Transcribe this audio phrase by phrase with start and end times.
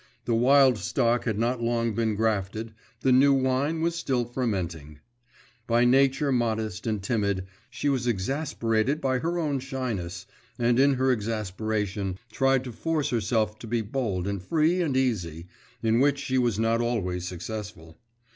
[0.25, 4.99] The wild stock had not long been grafted, the new wine was still fermenting.
[5.67, 10.25] By nature modest and timid, she was exasperated by her own shyness,
[10.57, 15.45] and in her exasperation tried to force herself to be bold and free and easy,
[15.83, 17.99] in which she was not always successful.